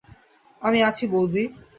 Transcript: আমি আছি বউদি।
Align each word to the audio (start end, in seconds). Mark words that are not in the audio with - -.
আমি 0.61 0.79
আছি 0.83 1.05
বউদি। 1.07 1.43